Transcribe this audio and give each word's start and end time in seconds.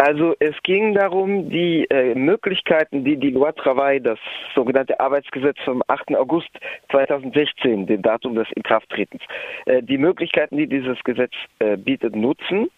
Also 0.00 0.34
es 0.38 0.54
ging 0.62 0.94
darum, 0.94 1.50
die 1.50 1.84
äh, 1.90 2.14
Möglichkeiten, 2.14 3.04
die 3.04 3.18
die 3.18 3.32
Loi 3.32 3.52
Travail, 3.52 4.00
das 4.00 4.18
sogenannte 4.54 4.98
Arbeitsgesetz 4.98 5.58
vom 5.62 5.82
8. 5.88 6.16
August 6.16 6.48
2016, 6.90 7.86
dem 7.86 8.00
Datum 8.00 8.34
des 8.34 8.48
Inkrafttretens, 8.54 9.20
äh, 9.66 9.82
die 9.82 9.98
Möglichkeiten, 9.98 10.56
die 10.56 10.66
dieses 10.66 10.98
Gesetz 11.04 11.34
äh, 11.58 11.76
bietet, 11.76 12.16
nutzen, 12.16 12.70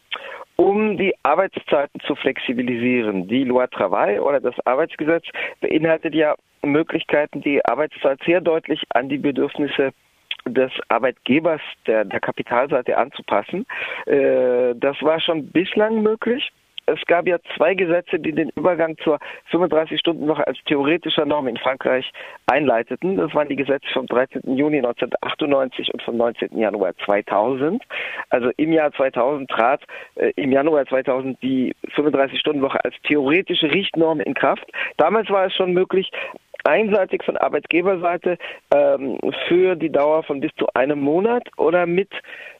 um 0.56 0.96
die 0.96 1.14
Arbeitszeiten 1.22 2.00
zu 2.00 2.16
flexibilisieren. 2.16 3.28
Die 3.28 3.44
Loi 3.44 3.68
Travail 3.68 4.18
oder 4.18 4.40
das 4.40 4.56
Arbeitsgesetz 4.66 5.26
beinhaltet 5.60 6.16
ja 6.16 6.34
Möglichkeiten, 6.64 7.40
die 7.40 7.64
Arbeitszeit 7.64 8.18
sehr 8.26 8.40
deutlich 8.40 8.82
an 8.94 9.08
die 9.08 9.18
Bedürfnisse 9.18 9.92
des 10.44 10.72
Arbeitgebers 10.88 11.60
der, 11.86 12.04
der 12.04 12.18
Kapitalseite 12.18 12.98
anzupassen. 12.98 13.64
Äh, 14.06 14.74
das 14.74 15.00
war 15.02 15.20
schon 15.20 15.46
bislang 15.52 16.02
möglich 16.02 16.50
es 16.86 17.00
gab 17.06 17.26
ja 17.26 17.38
zwei 17.56 17.74
Gesetze, 17.74 18.18
die 18.18 18.32
den 18.32 18.50
Übergang 18.50 18.96
zur 18.98 19.18
35-Stunden-Woche 19.50 20.46
als 20.46 20.58
theoretischer 20.66 21.24
Norm 21.24 21.48
in 21.48 21.56
Frankreich 21.56 22.10
einleiteten. 22.46 23.16
Das 23.16 23.34
waren 23.34 23.48
die 23.48 23.56
Gesetze 23.56 23.86
vom 23.92 24.06
13. 24.06 24.56
Juni 24.56 24.78
1998 24.78 25.92
und 25.92 26.02
vom 26.02 26.16
19. 26.16 26.58
Januar 26.58 26.94
2000. 27.04 27.82
Also 28.30 28.50
im 28.56 28.72
Jahr 28.72 28.92
2000 28.92 29.50
trat 29.50 29.82
äh, 30.16 30.32
im 30.36 30.52
Januar 30.52 30.86
2000 30.86 31.40
die 31.42 31.74
35-Stunden-Woche 31.94 32.84
als 32.84 32.94
theoretische 33.04 33.70
Richtnorm 33.70 34.20
in 34.20 34.34
Kraft. 34.34 34.66
Damals 34.96 35.30
war 35.30 35.46
es 35.46 35.54
schon 35.54 35.72
möglich, 35.72 36.10
einseitig 36.64 37.24
von 37.24 37.36
Arbeitgeberseite 37.36 38.38
ähm, 38.74 39.18
für 39.48 39.74
die 39.76 39.90
Dauer 39.90 40.22
von 40.22 40.40
bis 40.40 40.52
zu 40.56 40.66
einem 40.74 41.00
Monat 41.00 41.48
oder 41.56 41.86
mit 41.86 42.10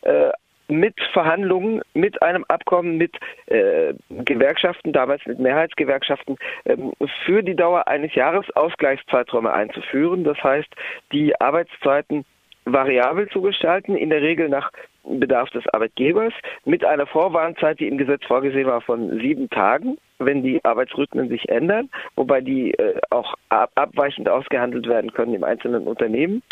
äh, 0.03 0.31
mit 0.73 0.95
Verhandlungen, 1.13 1.83
mit 1.95 2.21
einem 2.23 2.45
Abkommen 2.49 2.97
mit 2.97 3.15
äh, 3.47 3.95
Gewerkschaften, 4.11 4.93
damals 4.93 5.25
mit 5.27 5.39
Mehrheitsgewerkschaften, 5.39 6.37
ähm, 6.65 6.93
für 7.25 7.43
die 7.43 7.55
Dauer 7.55 7.87
eines 7.89 8.15
Jahres 8.15 8.51
Ausgleichszeiträume 8.57 9.53
einzuführen. 9.53 10.25
Das 10.25 10.43
heißt, 10.43 10.69
die 11.13 11.39
Arbeitszeiten 11.41 12.25
variabel 12.65 13.29
zu 13.29 13.43
gestalten, 13.43 13.97
in 13.97 14.11
der 14.11 14.23
Regel 14.23 14.49
nach 14.49 14.71
Bedarf 15.05 15.51
des 15.51 15.67
Arbeitgebers, 15.69 16.33
mit 16.65 16.85
einer 16.85 17.07
Vorwarnzeit, 17.07 17.81
die 17.81 17.89
im 17.89 17.99
Gesetz 17.99 18.25
vorgesehen 18.25 18.67
war, 18.67 18.81
von 18.81 19.19
sieben 19.21 19.51
Tagen 19.51 19.99
wenn 20.25 20.43
die 20.43 20.65
Arbeitsrhythmen 20.65 21.29
sich 21.29 21.49
ändern, 21.49 21.91
wobei 22.17 22.41
die 22.41 22.73
äh, 22.75 23.01
auch 23.11 23.35
ab 23.49 23.71
abweichend 23.75 24.29
ausgehandelt 24.29 24.87
werden 24.87 25.13
können 25.13 25.35
im 25.35 25.45
einzelnen 25.45 25.87
Unternehmen, 25.87 26.43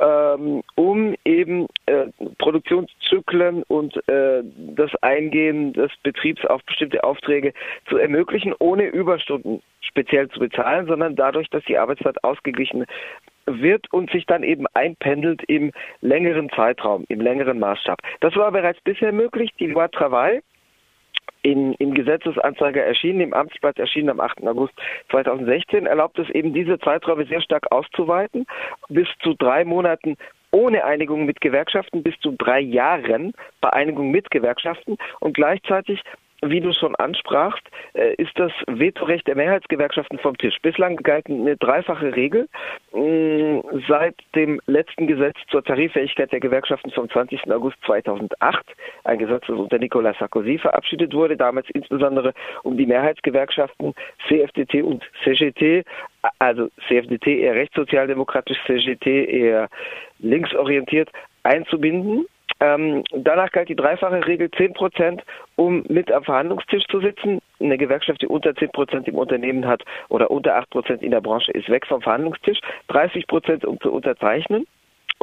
ähm, 0.00 0.62
um 0.74 1.14
eben 1.24 1.66
äh, 1.86 2.06
Produktionszyklen 2.38 3.62
und 3.64 3.96
äh, 4.08 4.42
das 4.76 4.90
Eingehen 5.02 5.72
des 5.72 5.90
Betriebs 6.02 6.44
auf 6.44 6.62
bestimmte 6.64 7.04
Aufträge 7.04 7.52
zu 7.88 7.96
ermöglichen, 7.96 8.54
ohne 8.58 8.86
Überstunden 8.86 9.62
speziell 9.80 10.28
zu 10.30 10.40
bezahlen, 10.40 10.86
sondern 10.86 11.14
dadurch, 11.14 11.48
dass 11.50 11.64
die 11.64 11.78
Arbeitszeit 11.78 12.22
ausgeglichen 12.24 12.86
wird 13.46 13.92
und 13.92 14.10
sich 14.10 14.26
dann 14.26 14.42
eben 14.42 14.66
einpendelt 14.74 15.42
im 15.48 15.72
längeren 16.00 16.50
Zeitraum, 16.50 17.04
im 17.08 17.20
längeren 17.20 17.58
Maßstab. 17.58 17.98
Das 18.20 18.36
war 18.36 18.50
bereits 18.52 18.80
bisher 18.80 19.12
möglich. 19.12 19.50
Die 19.58 19.66
Loi 19.66 19.88
Travail 19.88 20.42
in, 21.42 21.74
im 21.74 21.94
Gesetzesanzeiger 21.94 22.82
erschienen, 22.82 23.20
im 23.20 23.34
Amtsblatt 23.34 23.78
erschienen 23.78 24.10
am 24.10 24.20
8. 24.20 24.46
August 24.46 24.74
2016, 25.10 25.86
erlaubt 25.86 26.18
es 26.18 26.28
eben 26.30 26.54
diese 26.54 26.78
Zeiträume 26.78 27.26
sehr 27.26 27.42
stark 27.42 27.70
auszuweiten, 27.70 28.46
bis 28.88 29.08
zu 29.22 29.34
drei 29.34 29.64
Monaten 29.64 30.16
ohne 30.50 30.84
Einigung 30.84 31.26
mit 31.26 31.40
Gewerkschaften, 31.40 32.02
bis 32.02 32.18
zu 32.20 32.32
drei 32.38 32.60
Jahren 32.60 33.34
bei 33.60 33.70
Einigung 33.70 34.10
mit 34.10 34.30
Gewerkschaften 34.30 34.96
und 35.20 35.34
gleichzeitig 35.34 36.00
wie 36.42 36.60
du 36.60 36.72
schon 36.72 36.94
ansprachst, 36.96 37.62
äh, 37.94 38.14
ist 38.14 38.38
das 38.38 38.52
Vetorecht 38.66 39.26
der 39.26 39.36
Mehrheitsgewerkschaften 39.36 40.18
vom 40.18 40.36
Tisch. 40.36 40.56
Bislang 40.62 40.96
galt 40.96 41.26
eine 41.28 41.56
dreifache 41.56 42.14
Regel. 42.14 42.48
Mm, 42.92 43.60
seit 43.88 44.16
dem 44.34 44.60
letzten 44.66 45.06
Gesetz 45.06 45.36
zur 45.50 45.64
Tariffähigkeit 45.64 46.32
der 46.32 46.40
Gewerkschaften 46.40 46.90
vom 46.90 47.08
20. 47.08 47.50
August 47.50 47.76
2008, 47.86 48.64
ein 49.04 49.18
Gesetz, 49.18 49.44
das 49.46 49.56
unter 49.56 49.78
Nicolas 49.78 50.16
Sarkozy 50.18 50.58
verabschiedet 50.58 51.14
wurde, 51.14 51.36
damals 51.36 51.68
insbesondere 51.70 52.34
um 52.62 52.76
die 52.76 52.86
Mehrheitsgewerkschaften 52.86 53.94
CFDT 54.28 54.82
und 54.82 55.02
CGT, 55.22 55.84
also 56.38 56.68
CFDT 56.88 57.40
eher 57.40 57.54
rechtssozialdemokratisch, 57.54 58.58
CGT 58.66 59.24
eher 59.24 59.68
linksorientiert, 60.18 61.10
einzubinden. 61.42 62.26
Ähm, 62.64 63.04
danach 63.10 63.50
galt 63.52 63.68
die 63.68 63.76
dreifache 63.76 64.26
Regel 64.26 64.50
10 64.50 64.72
Prozent, 64.72 65.22
um 65.56 65.84
mit 65.88 66.10
am 66.10 66.24
Verhandlungstisch 66.24 66.86
zu 66.86 67.00
sitzen. 67.00 67.40
Eine 67.60 67.76
Gewerkschaft, 67.76 68.22
die 68.22 68.26
unter 68.26 68.54
10 68.54 68.70
Prozent 68.70 69.08
im 69.08 69.16
Unternehmen 69.16 69.66
hat 69.66 69.82
oder 70.08 70.30
unter 70.30 70.56
8 70.56 70.70
Prozent 70.70 71.02
in 71.02 71.10
der 71.10 71.20
Branche, 71.20 71.52
ist 71.52 71.68
weg 71.68 71.86
vom 71.86 72.00
Verhandlungstisch. 72.00 72.60
30 72.88 73.26
Prozent, 73.26 73.64
um 73.64 73.78
zu 73.80 73.92
unterzeichnen 73.92 74.66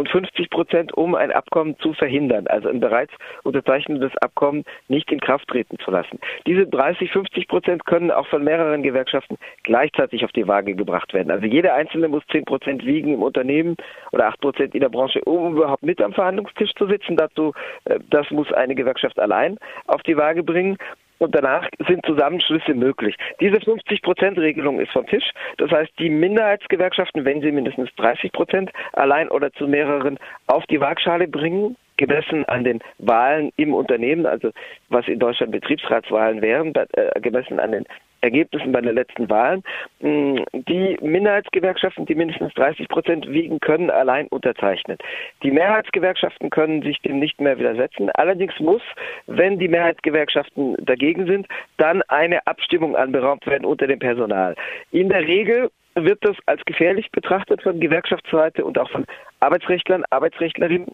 und 0.02 0.10
50 0.10 0.50
Prozent, 0.50 0.94
um 0.96 1.14
ein 1.14 1.32
Abkommen 1.32 1.78
zu 1.78 1.94
verhindern, 1.94 2.48
also 2.48 2.70
ein 2.70 2.80
bereits 2.80 3.14
unterzeichnetes 3.44 4.12
Abkommen 4.18 4.64
nicht 4.88 5.12
in 5.12 5.20
Kraft 5.20 5.48
treten 5.48 5.78
zu 5.78 5.92
lassen. 5.92 6.20
Diese 6.48 6.66
30, 6.66 7.12
50 7.12 7.48
Prozent 7.48 7.86
können 7.86 8.10
auch 8.10 8.26
von 8.26 8.44
mehreren 8.44 8.82
Gewerkschaften 8.82 9.38
gleichzeitig 9.62 10.26
auf 10.26 10.32
die 10.32 10.48
Waage 10.48 10.74
gebracht 10.74 11.14
werden. 11.14 11.30
Also 11.30 11.46
jeder 11.46 11.76
Einzelne 11.76 12.08
muss 12.08 12.24
10 12.32 12.46
Prozent 12.46 12.84
wiegen 12.84 13.14
im 13.14 13.22
Unternehmen 13.22 13.78
oder 14.12 14.26
8 14.28 14.42
Prozent 14.42 14.74
in 14.74 14.82
der 14.82 14.90
Branche, 14.90 15.22
um 15.26 15.56
überhaupt 15.56 15.84
mit 15.84 16.02
am 16.02 16.14
Verhandlungstisch 16.14 16.74
zu 16.74 16.88
sitzen. 16.88 17.16
Dazu, 17.16 17.54
äh, 17.86 18.00
das 18.10 18.32
muss 18.32 18.52
eine 18.52 18.74
Gewerkschaft 18.74 19.20
allein 19.20 19.60
auf 19.86 20.02
die 20.02 20.18
Waage 20.18 20.42
bringen 20.42 20.78
und 21.22 21.36
danach 21.36 21.70
sind 21.88 22.04
Zusammenschlüsse 22.04 22.74
möglich. 22.74 23.16
Diese 23.40 23.58
50-Prozent-Regelung 23.58 24.80
ist 24.80 24.92
vom 24.92 25.06
Tisch. 25.06 25.32
Das 25.58 25.70
heißt, 25.70 25.92
die 26.00 26.09
Minderheitsgewerkschaften, 26.09 27.26
wenn 27.26 27.42
sie 27.42 27.52
mindestens 27.52 27.90
30 27.98 28.32
Prozent 28.32 28.72
allein 28.94 29.30
oder 29.30 29.54
zu 29.54 29.68
mehreren 29.68 30.18
auf 30.48 30.66
die 30.66 30.82
Waagschale 30.82 31.28
bringen, 31.28 31.78
gemessen 32.02 32.46
an 32.46 32.64
den 32.64 32.80
Wahlen 32.98 33.52
im 33.56 33.74
Unternehmen, 33.74 34.26
also 34.26 34.52
was 34.90 35.08
in 35.08 35.20
Deutschland 35.20 35.52
Betriebsratswahlen 35.52 36.42
wären, 36.42 36.74
äh, 36.76 37.20
gemessen 37.22 37.60
an 37.60 37.72
den 37.72 37.86
Ergebnissen 38.22 38.72
bei 38.72 38.82
den 38.82 38.96
letzten 38.96 39.30
Wahlen. 39.30 39.64
Mm, 40.00 40.38
die 40.54 40.98
Minderheitsgewerkschaften, 41.02 42.06
die 42.06 42.16
mindestens 42.16 42.54
30 42.54 42.88
Prozent 42.88 43.28
wiegen, 43.30 43.60
können 43.60 43.90
allein 43.90 44.28
unterzeichnen. 44.28 44.98
Die 45.44 45.52
Mehrheitsgewerkschaften 45.52 46.50
können 46.50 46.82
sich 46.84 47.00
dem 47.02 47.20
nicht 47.20 47.42
mehr 47.42 47.58
widersetzen. 47.58 48.10
Allerdings 48.12 48.60
muss, 48.60 48.84
wenn 49.28 49.60
die 49.60 49.68
Mehrheitsgewerkschaften 49.68 50.78
dagegen 50.80 51.26
sind, 51.26 51.48
dann 51.78 52.02
eine 52.08 52.46
Abstimmung 52.48 52.96
anberaumt 52.96 53.46
werden 53.48 53.66
unter 53.66 53.88
dem 53.88 54.00
Personal. 54.00 54.56
In 54.92 55.10
der 55.10 55.28
Regel 55.28 55.72
wird 55.96 56.20
das 56.22 56.38
als 56.46 56.64
gefährlich 56.66 57.12
betrachtet 57.12 57.62
von 57.62 57.80
Gewerkschaftsseite 57.80 58.64
und 58.64 58.78
auch 58.78 58.90
von 58.90 59.06
Arbeitsrechtlern, 59.40 60.04
Arbeitsrechtlerinnen 60.10 60.92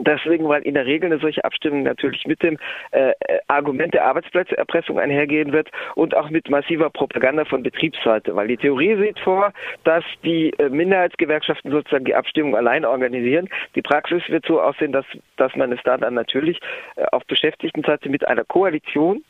Deswegen, 0.00 0.48
weil 0.48 0.62
in 0.62 0.74
der 0.74 0.86
Regel 0.86 1.12
eine 1.12 1.20
solche 1.20 1.44
Abstimmung 1.44 1.82
natürlich 1.82 2.26
mit 2.26 2.42
dem 2.42 2.58
äh, 2.92 3.12
Argument 3.48 3.92
der 3.94 4.06
Arbeitsplatzerpressung 4.06 4.98
einhergehen 4.98 5.52
wird 5.52 5.70
und 5.94 6.16
auch 6.16 6.30
mit 6.30 6.48
massiver 6.48 6.90
Propaganda 6.90 7.44
von 7.44 7.62
Betriebsseite. 7.62 8.34
Weil 8.34 8.48
die 8.48 8.56
Theorie 8.56 8.96
sieht 8.96 9.18
vor, 9.20 9.52
dass 9.84 10.04
die 10.24 10.50
äh, 10.58 10.68
Minderheitsgewerkschaften 10.68 11.70
sozusagen 11.70 12.04
die 12.04 12.14
Abstimmung 12.14 12.56
allein 12.56 12.84
organisieren. 12.84 13.48
Die 13.74 13.82
Praxis 13.82 14.22
wird 14.28 14.46
so 14.46 14.60
aussehen, 14.60 14.92
dass, 14.92 15.04
dass 15.36 15.54
man 15.54 15.72
es 15.72 15.80
dann, 15.84 16.00
dann 16.00 16.14
natürlich 16.14 16.58
äh, 16.96 17.04
auf 17.12 17.24
Beschäftigtenseite 17.26 18.08
mit 18.08 18.26
einer 18.26 18.44
Koalition 18.44 19.22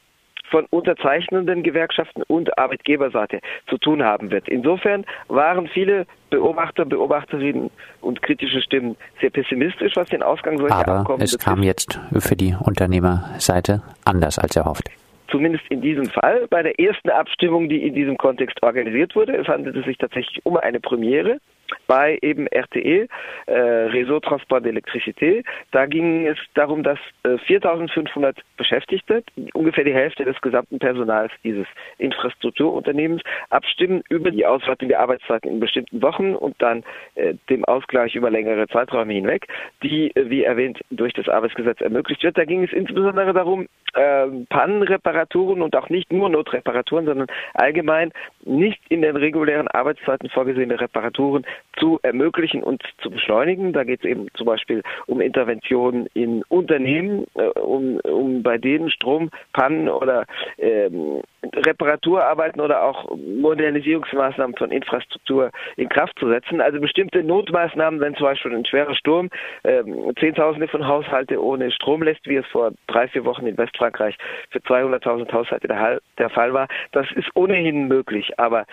von 0.51 0.67
unterzeichnenden 0.71 1.63
Gewerkschaften 1.63 2.23
und 2.27 2.59
Arbeitgeberseite 2.59 3.41
zu 3.69 3.79
tun 3.79 4.03
haben 4.03 4.31
wird. 4.31 4.49
Insofern 4.49 5.05
waren 5.29 5.69
viele 5.69 6.07
Beobachter, 6.31 6.85
Beobachterinnen 6.85 7.71
und 8.01 8.23
kritische 8.23 8.61
Stimmen 8.61 8.97
sehr 9.21 9.31
pessimistisch, 9.31 9.93
was 9.97 10.09
den 10.09 10.23
Ausgang 10.23 10.59
solcher 10.59 10.77
Aber 10.77 11.01
Abkommen 11.01 11.23
es 11.23 11.39
kam 11.39 11.63
jetzt 11.63 11.99
für 12.19 12.37
die 12.37 12.55
Unternehmerseite 12.61 13.83
anders 14.05 14.39
als 14.39 14.57
erhofft 14.57 14.91
zumindest 15.31 15.65
in 15.71 15.81
diesem 15.81 16.07
Fall, 16.07 16.47
bei 16.51 16.63
der 16.63 16.79
ersten 16.81 17.09
Abstimmung, 17.09 17.69
die 17.69 17.87
in 17.87 17.95
diesem 17.95 18.19
Kontext 18.19 18.61
organisiert 18.63 19.15
wurde. 19.15 19.37
Es 19.37 19.47
handelte 19.47 19.83
sich 19.85 19.97
tatsächlich 19.97 20.45
um 20.45 20.57
eine 20.57 20.81
Premiere 20.81 21.39
bei 21.87 22.19
eben 22.23 22.47
RTE, 22.47 23.09
äh, 23.47 23.53
Réseau 23.53 24.21
Transport 24.21 24.65
d'Electricité. 24.65 25.43
Da 25.73 25.87
ging 25.87 26.27
es 26.27 26.39
darum, 26.55 26.83
dass 26.83 26.99
äh, 27.25 27.39
4500 27.39 28.37
Beschäftigte, 28.57 29.23
ungefähr 29.55 29.85
die 29.85 29.95
Hälfte 29.95 30.25
des 30.25 30.41
gesamten 30.41 30.79
Personals 30.79 31.33
dieses 31.45 31.67
Infrastrukturunternehmens, 31.99 33.23
abstimmen 33.51 34.03
über 34.09 34.31
die 34.31 34.47
Ausweitung 34.47 34.89
der 34.89 35.01
Arbeitszeiten 35.01 35.51
in 35.51 35.61
bestimmten 35.61 36.03
Wochen 36.03 36.35
und 36.35 36.55
dann 36.61 36.85
äh, 37.15 37.35
dem 37.49 37.65
Ausgleich 37.65 38.15
über 38.15 38.31
längere 38.31 38.67
Zeiträume 38.69 39.13
hinweg, 39.13 39.47
die, 39.83 40.15
äh, 40.15 40.31
wie 40.31 40.45
erwähnt, 40.45 40.81
durch 40.91 41.13
das 41.13 41.29
Arbeitsgesetz 41.29 41.81
ermöglicht 41.81 42.23
wird. 42.23 42.39
Da 42.39 42.45
ging 42.45 42.65
es 42.65 42.73
insbesondere 42.73 43.33
darum, 43.33 43.67
äh, 43.95 44.27
Pannenreparaturen 44.49 45.63
und 45.63 45.75
auch 45.77 45.89
nicht 45.89 46.13
nur 46.13 46.29
Notreparaturen, 46.29 47.07
sondern 47.07 47.29
allgemein 47.55 48.13
nicht 48.45 48.81
in 48.89 49.03
den 49.03 49.17
regulären 49.17 49.69
Arbeitszeiten 49.69 50.31
vorgesehene 50.31 50.81
Reparaturen 50.81 51.45
zu 51.79 51.99
ermöglichen 52.03 52.63
und 52.63 52.83
zu 53.03 53.11
beschleunigen. 53.11 53.73
Da 53.73 53.85
geht 53.85 54.01
es 54.01 54.11
eben 54.11 54.29
zum 54.35 54.47
Beispiel 54.47 54.83
um 55.07 55.21
Interventionen 55.21 56.07
in 56.15 56.43
Unternehmen, 56.49 57.27
äh, 57.35 57.59
um, 57.59 57.99
um 58.01 58.43
bei 58.43 58.59
denen 58.59 58.91
Strompannen 58.91 59.89
oder 59.89 60.27
ähm, 60.59 61.23
Reparaturarbeiten 61.43 62.61
oder 62.61 62.85
auch 62.85 63.17
Modernisierungsmaßnahmen 63.17 64.57
von 64.57 64.71
Infrastruktur 64.71 65.51
in 65.77 65.89
Kraft 65.89 66.19
zu 66.19 66.29
setzen. 66.29 66.61
Also 66.61 66.81
bestimmte 66.81 67.23
Notmaßnahmen, 67.23 68.01
wenn 68.01 68.15
zum 68.15 68.27
Beispiel 68.27 68.55
ein 68.55 68.67
schwerer 68.67 68.95
Sturm 68.95 69.31
ähm, 69.65 70.13
Zehntausende 70.19 70.69
von 70.69 70.87
Haushalte 70.87 71.43
ohne 71.43 71.71
Strom 71.71 72.03
lässt, 72.03 72.27
wie 72.27 72.37
es 72.37 72.47
vor 72.47 72.73
drei, 72.87 73.09
vier 73.09 73.25
Wochen 73.25 73.47
in 73.47 73.57
Westfrankreich 73.57 74.17
für 74.51 74.59
200.000 74.59 75.33
Haushalte 75.33 75.69
der, 75.69 76.01
der 76.19 76.31
Fall 76.31 76.53
war. 76.53 76.69
Das 76.93 77.07
ist 77.13 77.29
ohnehin 77.35 77.89
möglich, 77.89 78.39
aber 78.39 78.67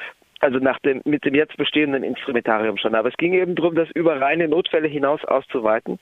also 0.47 0.59
nach 0.59 0.79
dem, 0.79 1.01
mit 1.03 1.25
dem 1.25 1.35
jetzt 1.35 1.57
bestehenden 1.57 2.03
Instrumentarium 2.03 2.77
schon. 2.77 2.95
Aber 2.95 3.09
es 3.09 3.17
ging 3.17 3.33
eben 3.33 3.55
darum, 3.55 3.75
das 3.75 3.89
über 3.91 4.21
reine 4.21 4.47
Notfälle 4.47 4.87
hinaus 4.87 5.23
auszuweiten 5.25 5.99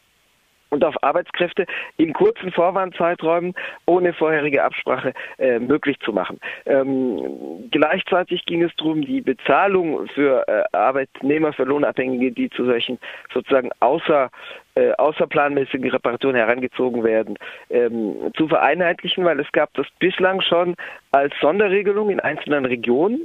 und 0.69 0.83
auf 0.83 1.01
Arbeitskräfte 1.01 1.65
in 1.97 2.13
kurzen 2.13 2.51
Vorwandzeiträumen 2.51 3.56
ohne 3.88 4.13
vorherige 4.13 4.63
Absprache 4.63 5.13
äh, 5.39 5.57
möglich 5.57 5.97
zu 6.01 6.13
machen. 6.13 6.39
Ähm, 6.68 7.69
gleichzeitig 7.71 8.45
ging 8.45 8.62
es 8.62 8.75
darum, 8.75 9.01
die 9.01 9.21
Bezahlung 9.21 10.07
für 10.09 10.47
äh, 10.47 10.63
Arbeitnehmer, 10.77 11.53
für 11.53 11.63
Lohnabhängige, 11.63 12.31
die 12.31 12.51
zu 12.51 12.65
solchen 12.65 13.00
sozusagen 13.33 13.71
außer 13.80 14.30
äh, 14.75 14.92
außerplanmäßigen 14.92 15.89
Reparaturen 15.89 16.36
herangezogen 16.36 17.03
werden, 17.03 17.36
ähm, 17.71 18.31
zu 18.38 18.47
vereinheitlichen, 18.47 19.25
weil 19.25 19.39
es 19.39 19.51
gab 19.53 19.74
das 19.74 19.88
bislang 19.97 20.42
schon 20.42 20.75
als 21.12 21.33
Sonderregelung 21.42 22.12
in 22.12 22.19
einzelnen 22.19 22.65
Regionen 22.65 23.21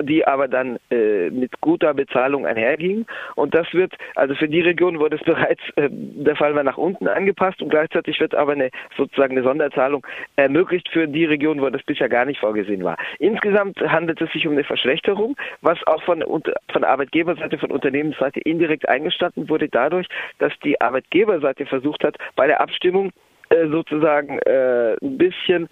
die 0.00 0.26
aber 0.26 0.48
dann 0.48 0.78
äh, 0.90 1.30
mit 1.30 1.60
guter 1.60 1.94
Bezahlung 1.94 2.46
einherging. 2.46 3.06
Und 3.34 3.54
das 3.54 3.72
wird, 3.72 3.92
also 4.14 4.34
für 4.34 4.48
die 4.48 4.60
Region 4.60 4.98
wurde 4.98 5.16
es 5.16 5.22
bereits 5.24 5.62
äh, 5.76 5.88
der 5.90 6.36
Fall 6.36 6.54
war 6.54 6.62
nach 6.62 6.78
unten 6.78 7.08
angepasst 7.08 7.60
und 7.62 7.70
gleichzeitig 7.70 8.20
wird 8.20 8.34
aber 8.34 8.52
eine 8.52 8.70
sozusagen 8.96 9.36
eine 9.36 9.42
Sonderzahlung 9.42 10.06
ermöglicht 10.36 10.88
für 10.88 11.06
die 11.06 11.24
Region, 11.24 11.60
wo 11.60 11.68
das 11.70 11.82
bisher 11.82 12.08
gar 12.08 12.24
nicht 12.24 12.40
vorgesehen 12.40 12.84
war. 12.84 12.96
Insgesamt 13.18 13.80
handelt 13.80 14.20
es 14.20 14.30
sich 14.32 14.46
um 14.46 14.52
eine 14.52 14.64
Verschlechterung, 14.64 15.36
was 15.62 15.78
auch 15.86 16.02
von, 16.02 16.24
von 16.72 16.84
Arbeitgeberseite, 16.84 17.58
von 17.58 17.70
Unternehmensseite 17.70 18.40
indirekt 18.40 18.88
eingestanden 18.88 19.48
wurde, 19.48 19.68
dadurch, 19.68 20.06
dass 20.38 20.52
die 20.64 20.80
Arbeitgeberseite 20.80 21.66
versucht 21.66 22.04
hat, 22.04 22.16
bei 22.36 22.46
der 22.46 22.60
Abstimmung 22.60 23.12
äh, 23.50 23.66
sozusagen 23.68 24.38
äh, 24.40 24.96
ein 25.02 25.18
bisschen 25.18 25.68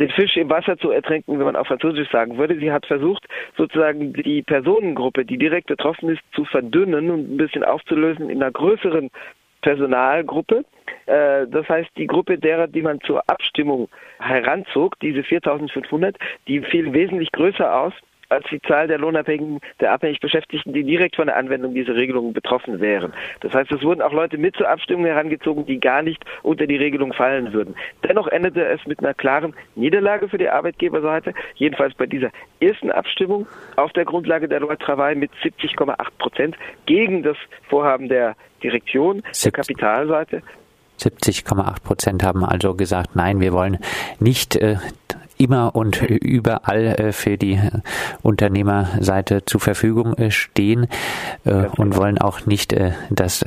den 0.00 0.10
Fisch 0.10 0.36
im 0.36 0.50
Wasser 0.50 0.78
zu 0.78 0.90
ertränken, 0.90 1.38
wenn 1.38 1.44
man 1.44 1.56
auf 1.56 1.68
Französisch 1.68 2.10
sagen 2.10 2.38
würde. 2.38 2.56
Sie 2.56 2.72
hat 2.72 2.86
versucht, 2.86 3.26
sozusagen 3.56 4.12
die 4.14 4.42
Personengruppe, 4.42 5.24
die 5.24 5.38
direkt 5.38 5.68
betroffen 5.68 6.08
ist, 6.08 6.22
zu 6.32 6.44
verdünnen 6.46 7.10
und 7.10 7.34
ein 7.34 7.36
bisschen 7.36 7.62
aufzulösen 7.62 8.30
in 8.30 8.42
einer 8.42 8.50
größeren 8.50 9.10
Personalgruppe. 9.60 10.64
Äh, 11.06 11.46
das 11.48 11.68
heißt, 11.68 11.90
die 11.98 12.06
Gruppe 12.06 12.38
derer, 12.38 12.66
die 12.66 12.82
man 12.82 13.00
zur 13.02 13.22
Abstimmung 13.28 13.88
heranzog, 14.18 14.98
diese 15.00 15.22
4500, 15.22 16.16
die 16.48 16.60
fiel 16.60 16.92
wesentlich 16.92 17.30
größer 17.32 17.76
aus 17.76 17.92
als 18.30 18.46
die 18.50 18.62
Zahl 18.62 18.86
der 18.86 18.98
Lohnabhängigen, 18.98 19.60
der 19.80 19.92
abhängig 19.92 20.20
Beschäftigten, 20.20 20.72
die 20.72 20.84
direkt 20.84 21.16
von 21.16 21.26
der 21.26 21.36
Anwendung 21.36 21.74
dieser 21.74 21.94
Regelungen 21.94 22.32
betroffen 22.32 22.80
wären. 22.80 23.12
Das 23.40 23.52
heißt, 23.52 23.70
es 23.72 23.82
wurden 23.82 24.02
auch 24.02 24.12
Leute 24.12 24.38
mit 24.38 24.56
zur 24.56 24.68
Abstimmung 24.68 25.04
herangezogen, 25.06 25.66
die 25.66 25.78
gar 25.80 26.02
nicht 26.02 26.24
unter 26.42 26.66
die 26.66 26.76
Regelung 26.76 27.12
fallen 27.12 27.52
würden. 27.52 27.74
Dennoch 28.08 28.28
endete 28.28 28.64
es 28.64 28.86
mit 28.86 29.00
einer 29.00 29.14
klaren 29.14 29.54
Niederlage 29.74 30.28
für 30.28 30.38
die 30.38 30.48
Arbeitgeberseite, 30.48 31.34
jedenfalls 31.56 31.94
bei 31.94 32.06
dieser 32.06 32.30
ersten 32.60 32.90
Abstimmung 32.90 33.46
auf 33.76 33.92
der 33.92 34.04
Grundlage 34.04 34.48
der 34.48 34.60
Loi 34.60 34.76
Travail 34.76 35.16
mit 35.16 35.30
70,8 35.42 35.96
Prozent 36.18 36.56
gegen 36.86 37.22
das 37.22 37.36
Vorhaben 37.68 38.08
der 38.08 38.36
Direktion, 38.62 39.22
der 39.44 39.52
Kapitalseite 39.52 40.42
70,8 41.00 41.82
Prozent 41.82 42.22
haben 42.22 42.44
also 42.44 42.74
gesagt, 42.74 43.16
nein, 43.16 43.40
wir 43.40 43.52
wollen 43.52 43.78
nicht 44.18 44.56
äh, 44.56 44.76
immer 45.40 45.74
und 45.74 46.02
überall 46.02 46.84
äh, 46.84 47.12
für 47.12 47.38
die 47.38 47.58
Unternehmerseite 48.22 49.44
zur 49.46 49.60
Verfügung 49.60 50.14
äh, 50.14 50.30
stehen 50.30 50.86
äh, 51.44 51.66
und 51.76 51.96
wollen 51.96 52.18
auch 52.18 52.46
nicht, 52.46 52.74
dass 53.10 53.44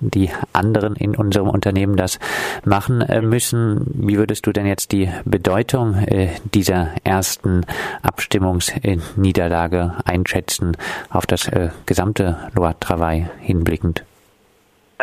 die 0.00 0.30
anderen 0.52 0.96
in 0.96 1.14
unserem 1.14 1.48
Unternehmen 1.48 1.96
das 1.96 2.18
machen 2.64 3.04
müssen. 3.22 3.86
Wie 3.94 4.18
würdest 4.18 4.46
du 4.46 4.52
denn 4.52 4.66
jetzt 4.66 4.92
die 4.92 5.08
Bedeutung 5.24 5.96
dieser 6.52 6.90
ersten 7.04 7.64
Abstimmungsniederlage 8.02 9.94
einschätzen 10.04 10.76
auf 11.10 11.26
das 11.26 11.50
gesamte 11.86 12.36
Loi 12.54 12.72
Travail 12.80 13.30
hinblickend? 13.40 14.04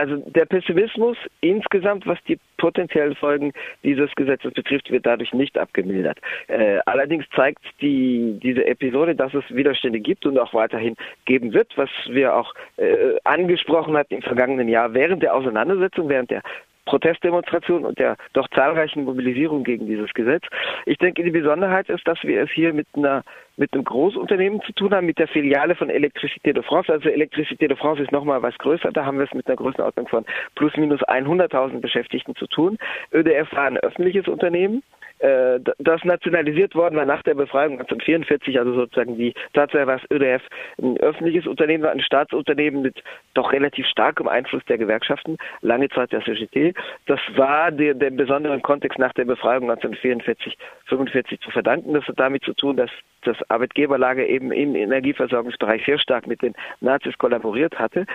Also 0.02 0.18
der 0.18 0.46
Pessimismus 0.46 1.16
insgesamt, 1.42 2.08
was 2.08 2.18
die 2.28 2.40
potenziellen 2.58 3.16
Folgen 3.16 3.54
dieses 3.84 4.10
Gesetzes 4.16 4.52
betrifft, 4.52 4.90
wird 4.90 5.06
dadurch 5.06 5.32
nicht 5.32 5.60
abgemildert. 5.60 6.18
Äh, 6.48 6.80
allerdings 6.88 7.26
zeigt 7.36 7.64
die, 7.82 8.40
diese 8.42 8.66
Episode, 8.66 9.14
dass 9.14 9.32
es 9.36 9.44
Widerstände 9.50 10.00
gibt 10.00 10.26
und 10.26 10.40
auch 10.40 10.56
weiterhin 10.56 10.96
geben 11.26 11.54
wird, 11.54 11.78
was 11.78 11.92
wir 12.08 12.36
auch 12.36 12.52
äh, 12.78 13.14
angesprochen 13.26 13.96
hatten 13.96 14.16
im 14.16 14.24
vergangenen 14.24 14.70
Jahr 14.70 14.96
während 14.96 15.22
der 15.22 15.36
Auseinandersetzung, 15.36 16.10
während 16.10 16.32
der 16.32 16.42
Protestdemonstration 16.86 17.86
und 17.86 18.00
der 18.00 18.18
doch 18.34 18.48
zahlreichen 18.50 19.04
Mobilisierung 19.04 19.64
gegen 19.64 19.88
dieses 19.88 20.14
Gesetz. 20.14 20.44
Ich 20.86 20.98
denke, 20.98 21.24
die 21.24 21.32
Besonderheit 21.32 21.90
ist, 21.90 22.08
dass 22.08 22.22
wir 22.24 22.42
es 22.42 22.50
hier 22.52 22.74
mit 22.74 22.88
einer 22.96 23.24
mit 23.58 23.74
einem 23.74 23.84
Großunternehmen 23.84 24.62
zu 24.62 24.72
tun 24.74 24.94
haben, 24.94 25.06
mit 25.06 25.20
der 25.20 25.28
Filiale 25.28 25.76
von 25.76 25.90
Electricité 25.90 26.54
de 26.54 26.64
France. 26.64 26.92
Also 26.92 27.10
Electricité 27.10 27.68
de 27.68 27.76
France 27.76 28.02
ist 28.02 28.12
nochmal 28.12 28.42
was 28.42 28.58
größer. 28.58 28.92
Da 28.92 29.06
haben 29.06 29.18
wir 29.18 29.26
es 29.26 29.34
mit 29.34 29.46
einer 29.48 29.58
Größenordnung 29.58 30.08
von 30.08 30.26
plus 30.56 30.76
minus 30.78 31.02
100.000 31.02 31.80
Beschäftigten 31.80 32.36
zu 32.36 32.48
tun. 32.48 32.78
ÖDF 33.14 33.52
war 33.54 33.66
ein 33.66 33.78
öffentliches 33.78 34.28
Unternehmen 34.28 34.82
äh, 35.22 35.60
das 35.78 36.04
nationalisiert 36.04 36.74
worden 36.76 36.96
war 36.96 37.06
nach 37.06 37.22
der 37.24 37.36
Befreiung 37.36 37.74
1944, 37.74 38.58
also 38.60 38.74
sozusagen 38.74 39.18
die 39.18 39.34
Tatsache, 39.54 39.86
was 39.88 40.02
ÖDF 40.12 40.42
ein 40.82 40.98
öffentliches 40.98 41.46
Unternehmen 41.46 41.84
war, 41.84 41.92
ein 41.92 42.02
Staatsunternehmen 42.02 42.82
mit 42.82 43.04
doch 43.36 43.52
relativ 43.52 43.86
starkem 43.86 44.28
Einfluss 44.28 44.64
der 44.66 44.78
Gewerkschaften, 44.78 45.38
lange 45.62 45.90
Zeit 45.90 46.12
der 46.12 46.24
CGT. 46.24 46.74
Das 47.06 47.20
war 47.36 47.72
der, 47.72 47.94
dem 47.94 48.16
besonderen 48.16 48.62
Kontext 48.62 48.98
nach 48.98 49.14
der 49.14 49.26
Befreiung 49.26 49.70
1944, 49.70 50.58
45 50.86 51.40
zu 51.40 51.52
verdanken. 51.52 51.94
Das 51.94 52.08
hat 52.08 52.20
damit 52.20 52.44
zu 52.44 52.54
tun, 52.54 52.78
dass 52.78 52.90
das 53.24 53.38
Arbeitgeberlager 53.50 54.26
eben 54.26 54.52
im 54.52 54.76
Energieversorgungsbereich 54.76 55.86
sehr 55.86 56.00
stark 56.00 56.26
mit 56.26 56.42
den 56.42 56.56
Nazis 56.80 57.18
kollaboriert 57.18 57.78
hatte. 57.78 58.06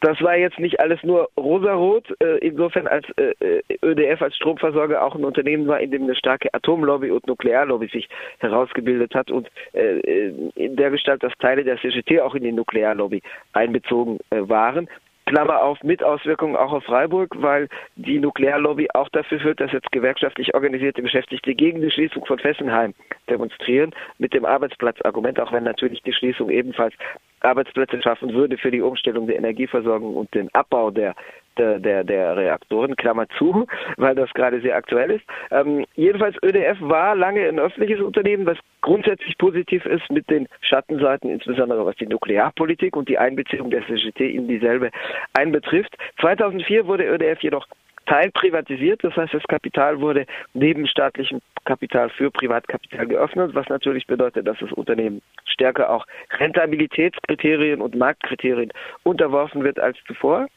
Das 0.00 0.20
war 0.22 0.36
jetzt 0.36 0.58
nicht 0.58 0.80
alles 0.80 1.02
nur 1.02 1.28
rosarot, 1.36 2.14
äh, 2.22 2.38
insofern 2.38 2.86
als 2.86 3.06
äh, 3.16 3.34
äh 3.40 3.62
ÖDF 3.82 4.22
als 4.22 4.34
Stromversorger 4.36 5.02
auch 5.02 5.14
ein 5.14 5.24
Unternehmen 5.24 5.66
war, 5.66 5.80
in 5.80 5.90
dem 5.90 6.04
eine 6.04 6.14
starke 6.14 6.52
Atomlobby 6.54 7.10
und 7.10 7.26
Nuklearlobby 7.26 7.88
sich 7.88 8.08
herausgebildet 8.38 9.14
hat 9.14 9.30
und 9.30 9.50
äh, 9.74 9.98
äh 9.98 10.50
in 10.54 10.76
der 10.76 10.90
Gestalt, 10.90 11.22
dass 11.22 11.32
Teile 11.38 11.64
der 11.64 11.78
CGT 11.78 12.20
auch 12.20 12.34
in 12.34 12.44
die 12.44 12.52
Nuklearlobby 12.52 13.22
einbezogen 13.52 14.18
äh, 14.30 14.48
waren. 14.48 14.88
Klammer 15.30 15.62
auf, 15.62 15.80
mit 15.84 16.02
Auswirkungen 16.02 16.56
auch 16.56 16.72
auf 16.72 16.82
Freiburg, 16.82 17.36
weil 17.38 17.68
die 17.94 18.18
Nuklearlobby 18.18 18.88
auch 18.94 19.08
dafür 19.10 19.38
führt, 19.38 19.60
dass 19.60 19.70
jetzt 19.70 19.92
gewerkschaftlich 19.92 20.54
organisierte 20.54 21.02
Beschäftigte 21.02 21.54
gegen 21.54 21.80
die 21.80 21.90
Schließung 21.92 22.26
von 22.26 22.40
Fessenheim 22.40 22.94
demonstrieren, 23.28 23.94
mit 24.18 24.34
dem 24.34 24.44
Arbeitsplatzargument, 24.44 25.38
auch 25.38 25.52
wenn 25.52 25.62
natürlich 25.62 26.02
die 26.02 26.12
Schließung 26.12 26.50
ebenfalls 26.50 26.94
Arbeitsplätze 27.42 28.02
schaffen 28.02 28.34
würde 28.34 28.58
für 28.58 28.72
die 28.72 28.82
Umstellung 28.82 29.28
der 29.28 29.36
Energieversorgung 29.36 30.16
und 30.16 30.34
den 30.34 30.52
Abbau 30.52 30.90
der 30.90 31.14
der, 31.60 31.78
der, 31.78 32.04
der 32.04 32.36
Reaktoren, 32.36 32.96
Klammer 32.96 33.28
zu, 33.36 33.66
weil 33.96 34.14
das 34.14 34.32
gerade 34.32 34.60
sehr 34.60 34.76
aktuell 34.76 35.10
ist. 35.10 35.24
Ähm, 35.50 35.84
jedenfalls 35.94 36.36
ÖDF 36.42 36.78
war 36.80 37.14
lange 37.14 37.46
ein 37.46 37.58
öffentliches 37.58 38.00
Unternehmen, 38.00 38.46
was 38.46 38.58
grundsätzlich 38.80 39.36
positiv 39.36 39.84
ist 39.84 40.10
mit 40.10 40.28
den 40.30 40.48
Schattenseiten, 40.62 41.30
insbesondere 41.30 41.84
was 41.84 41.96
die 41.96 42.06
Nuklearpolitik 42.06 42.96
und 42.96 43.08
die 43.08 43.18
Einbeziehung 43.18 43.70
der 43.70 43.86
CGT 43.86 44.20
in 44.20 44.48
dieselbe 44.48 44.90
einbetrifft. 45.34 45.94
2004 46.20 46.86
wurde 46.86 47.04
ÖDF 47.04 47.40
jedoch 47.42 47.66
teilprivatisiert, 48.06 49.04
das 49.04 49.14
heißt 49.14 49.34
das 49.34 49.42
Kapital 49.44 50.00
wurde 50.00 50.26
neben 50.54 50.86
staatlichem 50.86 51.40
Kapital 51.64 52.10
für 52.10 52.30
Privatkapital 52.30 53.06
geöffnet, 53.06 53.54
was 53.54 53.68
natürlich 53.68 54.06
bedeutet, 54.06 54.48
dass 54.48 54.58
das 54.58 54.72
Unternehmen 54.72 55.22
stärker 55.44 55.90
auch 55.90 56.06
Rentabilitätskriterien 56.38 57.80
und 57.80 57.94
Marktkriterien 57.94 58.72
unterworfen 59.04 59.62
wird 59.62 59.78
als 59.78 59.98
zuvor. 60.06 60.48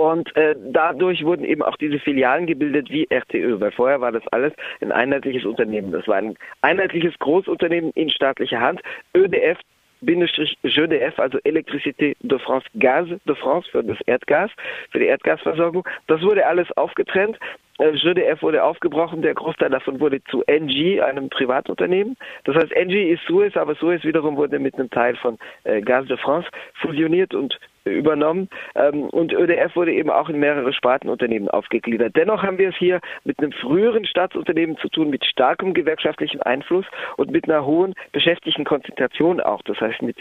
Und 0.00 0.34
äh, 0.34 0.56
dadurch 0.58 1.26
wurden 1.26 1.44
eben 1.44 1.62
auch 1.62 1.76
diese 1.76 1.98
Filialen 1.98 2.46
gebildet 2.46 2.88
wie 2.88 3.06
RTÖ, 3.10 3.60
weil 3.60 3.70
vorher 3.70 4.00
war 4.00 4.10
das 4.10 4.26
alles 4.28 4.54
ein 4.80 4.92
einheitliches 4.92 5.44
Unternehmen. 5.44 5.92
Das 5.92 6.08
war 6.08 6.16
ein 6.16 6.36
einheitliches 6.62 7.18
Großunternehmen 7.18 7.90
in 7.90 8.08
staatlicher 8.08 8.62
Hand. 8.62 8.80
ÖDF 9.14 9.58
GDF, 10.00 11.18
also 11.18 11.36
Electricité 11.44 12.16
de 12.22 12.38
France, 12.38 12.66
Gaz 12.78 13.08
de 13.08 13.34
France 13.34 13.68
für 13.70 13.84
das 13.84 13.98
Erdgas, 14.06 14.50
für 14.90 15.00
die 15.00 15.04
Erdgasversorgung. 15.04 15.86
Das 16.06 16.22
wurde 16.22 16.46
alles 16.46 16.72
aufgetrennt. 16.78 17.38
GDF 17.76 18.40
wurde 18.40 18.64
aufgebrochen, 18.64 19.20
der 19.20 19.34
Großteil 19.34 19.68
davon 19.68 20.00
wurde 20.00 20.24
zu 20.24 20.42
NG, 20.46 21.02
einem 21.02 21.28
Privatunternehmen. 21.28 22.16
Das 22.44 22.56
heißt, 22.56 22.72
NG 22.72 23.10
ist 23.10 23.22
Suez, 23.26 23.54
aber 23.54 23.74
Suez 23.74 24.02
wiederum 24.04 24.36
wurde 24.36 24.58
mit 24.58 24.76
einem 24.76 24.88
Teil 24.88 25.16
von 25.16 25.38
äh, 25.64 25.82
Gaz 25.82 26.06
de 26.06 26.16
France 26.16 26.48
fusioniert 26.74 27.34
und 27.34 27.58
übernommen 27.92 28.48
ähm, 28.74 29.04
und 29.04 29.32
ÖDF 29.32 29.76
wurde 29.76 29.92
eben 29.92 30.10
auch 30.10 30.28
in 30.28 30.38
mehrere 30.38 30.72
Spartenunternehmen 30.72 31.48
aufgegliedert. 31.48 32.16
Dennoch 32.16 32.42
haben 32.42 32.58
wir 32.58 32.70
es 32.70 32.76
hier 32.76 33.00
mit 33.24 33.38
einem 33.38 33.52
früheren 33.52 34.04
Staatsunternehmen 34.04 34.76
zu 34.78 34.88
tun, 34.88 35.10
mit 35.10 35.24
starkem 35.24 35.74
gewerkschaftlichen 35.74 36.42
Einfluss 36.42 36.86
und 37.16 37.30
mit 37.30 37.48
einer 37.48 37.64
hohen 37.64 37.94
Beschäftigtenkonzentration 38.12 39.40
auch. 39.40 39.62
Das 39.62 39.80
heißt 39.80 40.02
mit 40.02 40.16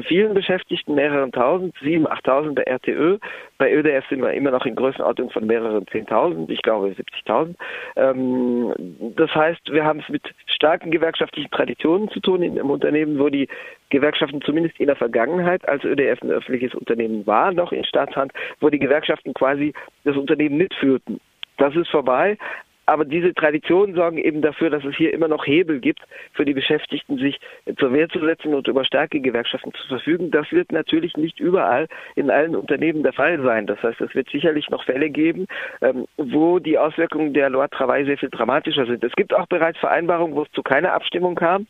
vielen 0.00 0.32
Beschäftigten, 0.32 0.94
mehreren 0.94 1.32
tausend, 1.32 1.74
sieben, 1.82 2.06
achttausend 2.06 2.54
bei 2.54 2.62
RTÖ. 2.62 3.18
Bei 3.58 3.72
ÖDF 3.72 4.08
sind 4.08 4.22
wir 4.22 4.32
immer 4.32 4.50
noch 4.50 4.64
in 4.64 4.74
Größenordnung 4.74 5.30
von 5.30 5.46
mehreren 5.46 5.86
zehntausend, 5.88 6.50
ich 6.50 6.62
glaube 6.62 6.94
70.000. 7.26 7.54
Ähm, 7.96 8.72
das 9.16 9.34
heißt, 9.34 9.70
wir 9.70 9.84
haben 9.84 10.00
es 10.00 10.08
mit 10.08 10.22
starken 10.46 10.90
gewerkschaftlichen 10.90 11.50
Traditionen 11.50 12.08
zu 12.08 12.20
tun 12.20 12.42
in 12.42 12.58
einem 12.58 12.70
Unternehmen, 12.70 13.18
wo 13.18 13.28
die 13.28 13.48
Gewerkschaften 13.90 14.40
zumindest 14.40 14.80
in 14.80 14.86
der 14.86 14.96
Vergangenheit, 14.96 15.68
als 15.68 15.84
ÖDF 15.84 16.22
ein 16.22 16.30
öffentliches 16.30 16.74
Unternehmen 16.74 17.26
war, 17.26 17.52
noch 17.52 17.72
in 17.72 17.84
Staatshand, 17.84 18.32
wo 18.60 18.70
die 18.70 18.78
Gewerkschaften 18.78 19.34
quasi 19.34 19.74
das 20.04 20.16
Unternehmen 20.16 20.56
mitführten. 20.56 21.20
Das 21.58 21.76
ist 21.76 21.90
vorbei. 21.90 22.38
Aber 22.86 23.04
diese 23.04 23.32
Traditionen 23.32 23.94
sorgen 23.94 24.18
eben 24.18 24.42
dafür, 24.42 24.70
dass 24.70 24.84
es 24.84 24.96
hier 24.96 25.12
immer 25.14 25.28
noch 25.28 25.46
Hebel 25.46 25.80
gibt, 25.80 26.00
für 26.32 26.44
die 26.44 26.54
Beschäftigten 26.54 27.16
sich 27.18 27.38
zur 27.78 27.92
Wehr 27.92 28.08
zu 28.08 28.18
setzen 28.20 28.54
und 28.54 28.66
über 28.66 28.84
starke 28.84 29.20
Gewerkschaften 29.20 29.72
zu 29.72 29.86
verfügen. 29.86 30.30
Das 30.30 30.50
wird 30.50 30.72
natürlich 30.72 31.16
nicht 31.16 31.38
überall 31.38 31.86
in 32.16 32.30
allen 32.30 32.56
Unternehmen 32.56 33.02
der 33.02 33.12
Fall 33.12 33.40
sein. 33.42 33.66
Das 33.66 33.82
heißt, 33.82 34.00
es 34.00 34.14
wird 34.14 34.28
sicherlich 34.30 34.68
noch 34.70 34.84
Fälle 34.84 35.10
geben, 35.10 35.46
ähm, 35.80 36.06
wo 36.16 36.58
die 36.58 36.78
Auswirkungen 36.78 37.34
der 37.34 37.50
Loi 37.50 37.68
Travail 37.68 38.04
sehr 38.04 38.18
viel 38.18 38.30
dramatischer 38.30 38.86
sind. 38.86 39.04
Es 39.04 39.12
gibt 39.12 39.32
auch 39.32 39.46
bereits 39.46 39.78
Vereinbarungen, 39.78 40.34
wo 40.34 40.42
es 40.42 40.50
zu 40.52 40.62
keiner 40.62 40.92
Abstimmung 40.92 41.36
kam, 41.36 41.66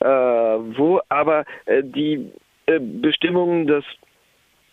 äh, 0.00 0.06
wo 0.06 1.00
aber 1.08 1.44
äh, 1.64 1.82
die 1.82 2.30
äh, 2.66 2.78
Bestimmungen 2.78 3.66
des 3.66 3.84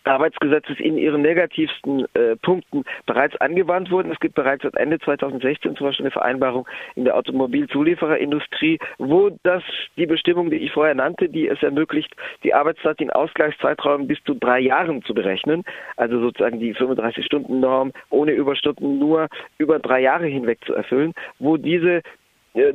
Arbeitsgesetzes 0.08 0.80
in 0.80 0.98
ihren 0.98 1.22
negativsten 1.22 2.06
äh, 2.14 2.36
Punkten 2.36 2.84
bereits 3.06 3.36
angewandt 3.36 3.90
wurden. 3.90 4.10
Es 4.10 4.20
gibt 4.20 4.34
bereits 4.34 4.62
seit 4.62 4.76
Ende 4.76 4.98
2016 4.98 5.76
zum 5.76 5.86
Beispiel 5.86 6.06
eine 6.06 6.10
Vereinbarung 6.10 6.66
in 6.96 7.04
der 7.04 7.16
Automobilzuliefererindustrie, 7.16 8.78
wo 8.98 9.30
das 9.42 9.62
die 9.96 10.06
Bestimmung, 10.06 10.50
die 10.50 10.56
ich 10.56 10.72
vorher 10.72 10.94
nannte, 10.94 11.28
die 11.28 11.48
es 11.48 11.62
ermöglicht, 11.62 12.14
die 12.42 12.54
Arbeitszeit 12.54 13.00
in 13.00 13.10
Ausgleichszeiträumen 13.10 14.08
bis 14.08 14.18
zu 14.24 14.34
drei 14.34 14.60
Jahren 14.60 15.02
zu 15.02 15.14
berechnen, 15.14 15.64
also 15.96 16.20
sozusagen 16.20 16.58
die 16.58 16.74
35-Stunden-Norm 16.74 17.92
ohne 18.10 18.32
Überstunden 18.32 18.98
nur 18.98 19.28
über 19.58 19.78
drei 19.78 20.00
Jahre 20.00 20.26
hinweg 20.26 20.58
zu 20.64 20.74
erfüllen, 20.74 21.12
wo 21.38 21.56
diese 21.56 22.02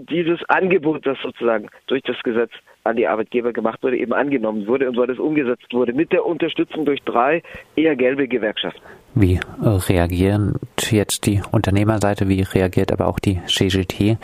dieses 0.10 0.40
Angebot, 0.48 1.06
das 1.06 1.18
sozusagen 1.22 1.68
durch 1.88 2.02
das 2.04 2.18
Gesetz 2.24 2.52
an 2.84 2.96
die 2.96 3.08
Arbeitgeber 3.08 3.54
gemacht 3.54 3.82
wurde, 3.82 3.98
eben 3.98 4.14
angenommen 4.14 4.68
wurde 4.68 4.90
und 4.90 4.96
so 4.96 5.06
das 5.06 5.18
umgesetzt 5.18 5.72
wurde, 5.72 5.94
mit 5.94 6.12
der 6.12 6.26
Unterstützung 6.26 6.86
durch 6.86 7.02
drei 7.04 7.42
eher 7.76 7.96
gelbe 7.96 8.28
Gewerkschaften. 8.28 8.82
Wie 9.16 9.36
äh, 9.36 9.40
reagieren 9.62 10.56
jetzt 10.90 11.26
die 11.26 11.42
Unternehmerseite, 11.52 12.28
wie 12.28 12.42
reagiert 12.42 12.92
aber 12.92 13.08
auch 13.08 13.20
die 13.20 13.40
CGT 13.46 14.18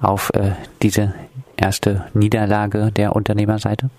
auf 0.00 0.30
äh, 0.34 0.52
diese 0.82 1.14
erste 1.56 2.06
Niederlage 2.14 2.90
der 2.96 3.14
Unternehmerseite? 3.14 3.90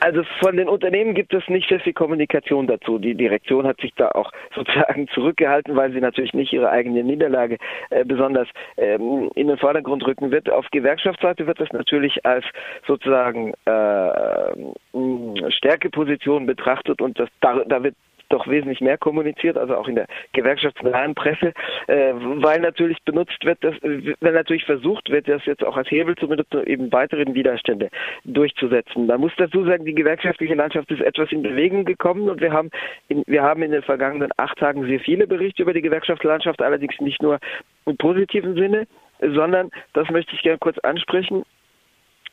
Also 0.00 0.22
von 0.40 0.56
den 0.56 0.68
Unternehmen 0.68 1.14
gibt 1.14 1.34
es 1.34 1.46
nicht 1.48 1.68
sehr 1.68 1.80
viel 1.80 1.92
Kommunikation 1.92 2.66
dazu. 2.66 2.98
Die 2.98 3.14
Direktion 3.14 3.66
hat 3.66 3.80
sich 3.80 3.92
da 3.94 4.08
auch 4.08 4.32
sozusagen 4.54 5.08
zurückgehalten, 5.08 5.76
weil 5.76 5.92
sie 5.92 6.00
natürlich 6.00 6.32
nicht 6.32 6.52
ihre 6.52 6.70
eigene 6.70 7.04
Niederlage 7.04 7.58
äh, 7.90 8.04
besonders 8.04 8.48
ähm, 8.78 9.30
in 9.34 9.48
den 9.48 9.58
Vordergrund 9.58 10.06
rücken 10.06 10.30
wird. 10.30 10.50
Auf 10.50 10.66
Gewerkschaftsseite 10.70 11.46
wird 11.46 11.60
das 11.60 11.70
natürlich 11.72 12.24
als 12.24 12.44
sozusagen 12.86 13.52
äh, 13.66 15.50
Stärkeposition 15.50 16.46
betrachtet 16.46 17.02
und 17.02 17.18
das, 17.18 17.28
da, 17.40 17.62
da 17.66 17.82
wird 17.82 17.94
doch 18.30 18.48
wesentlich 18.48 18.80
mehr 18.80 18.98
kommuniziert, 18.98 19.58
also 19.58 19.76
auch 19.76 19.88
in 19.88 19.96
der 19.96 20.06
gewerkschaftsnahen 20.32 21.14
Presse, 21.14 21.52
äh, 21.86 22.12
weil 22.14 22.60
natürlich 22.60 23.02
benutzt 23.04 23.44
wird, 23.44 23.62
dass, 23.62 23.74
weil 23.82 24.32
natürlich 24.32 24.64
versucht 24.64 25.10
wird, 25.10 25.28
das 25.28 25.44
jetzt 25.44 25.64
auch 25.64 25.76
als 25.76 25.90
Hebel 25.90 26.16
zu 26.16 26.28
benutzen, 26.28 26.66
eben 26.66 26.92
weiteren 26.92 27.34
Widerstände 27.34 27.90
durchzusetzen. 28.24 29.06
Man 29.06 29.20
muss 29.20 29.32
dazu 29.36 29.64
sagen, 29.64 29.84
die 29.84 29.94
gewerkschaftliche 29.94 30.54
Landschaft 30.54 30.90
ist 30.90 31.02
etwas 31.02 31.30
in 31.32 31.42
Bewegung 31.42 31.84
gekommen 31.84 32.28
und 32.28 32.40
wir 32.40 32.52
haben 32.52 32.70
in, 33.08 33.22
wir 33.26 33.42
haben 33.42 33.62
in 33.62 33.72
den 33.72 33.82
vergangenen 33.82 34.30
acht 34.36 34.58
Tagen 34.58 34.86
sehr 34.86 35.00
viele 35.00 35.26
Berichte 35.26 35.62
über 35.62 35.72
die 35.72 35.82
Gewerkschaftslandschaft, 35.82 36.62
allerdings 36.62 36.98
nicht 37.00 37.22
nur 37.22 37.38
im 37.86 37.96
positiven 37.96 38.54
Sinne, 38.54 38.86
sondern, 39.20 39.70
das 39.92 40.08
möchte 40.10 40.34
ich 40.34 40.42
gerne 40.42 40.58
kurz 40.58 40.78
ansprechen, 40.78 41.44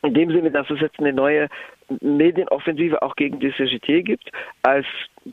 in 0.04 0.14
dem 0.14 0.32
Sinne, 0.32 0.52
dass 0.52 0.70
es 0.70 0.80
jetzt 0.80 1.00
eine 1.00 1.14
neue 1.14 1.50
Medienoffensive 2.02 3.02
auch 3.02 3.16
gegen 3.16 3.40
die 3.40 3.54
CGT 3.54 4.04
gibt, 4.04 4.32
als 4.64 4.86